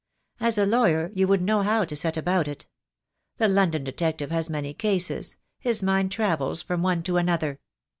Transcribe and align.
As 0.39 0.57
a 0.57 0.65
lawyer 0.65 1.11
you 1.13 1.27
would 1.27 1.43
know 1.43 1.61
how 1.61 1.85
to 1.85 1.95
set 1.95 2.17
about 2.17 2.47
it. 2.47 2.65
The 3.37 3.47
London 3.47 3.83
detective 3.83 4.31
has 4.31 4.49
many 4.49 4.73
cases— 4.73 5.37
his 5.59 5.83
mind 5.83 6.11
travels 6.11 6.63
from 6.63 6.81
one 6.81 7.03
to 7.03 7.17
another. 7.17 7.59